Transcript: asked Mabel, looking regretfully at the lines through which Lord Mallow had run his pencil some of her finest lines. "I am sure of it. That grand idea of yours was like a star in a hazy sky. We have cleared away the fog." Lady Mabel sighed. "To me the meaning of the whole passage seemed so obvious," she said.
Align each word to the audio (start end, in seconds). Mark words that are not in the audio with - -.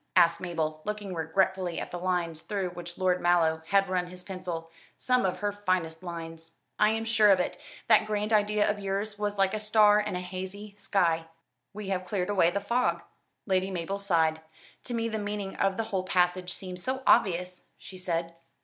asked 0.15 0.41
Mabel, 0.41 0.81
looking 0.83 1.13
regretfully 1.13 1.79
at 1.79 1.91
the 1.91 1.99
lines 1.99 2.41
through 2.41 2.71
which 2.71 2.97
Lord 2.97 3.21
Mallow 3.21 3.61
had 3.67 3.87
run 3.87 4.07
his 4.07 4.23
pencil 4.23 4.71
some 4.97 5.27
of 5.27 5.37
her 5.41 5.51
finest 5.51 6.01
lines. 6.01 6.53
"I 6.79 6.89
am 6.89 7.05
sure 7.05 7.29
of 7.29 7.39
it. 7.39 7.59
That 7.87 8.07
grand 8.07 8.33
idea 8.33 8.67
of 8.67 8.79
yours 8.79 9.19
was 9.19 9.37
like 9.37 9.53
a 9.53 9.59
star 9.59 9.99
in 9.99 10.15
a 10.15 10.19
hazy 10.19 10.73
sky. 10.75 11.25
We 11.71 11.89
have 11.89 12.05
cleared 12.07 12.31
away 12.31 12.49
the 12.49 12.59
fog." 12.61 13.03
Lady 13.45 13.69
Mabel 13.69 13.99
sighed. 13.99 14.41
"To 14.85 14.95
me 14.95 15.07
the 15.07 15.19
meaning 15.19 15.55
of 15.57 15.77
the 15.77 15.83
whole 15.93 16.01
passage 16.03 16.51
seemed 16.51 16.79
so 16.79 17.03
obvious," 17.05 17.67
she 17.77 17.99
said. 17.99 18.33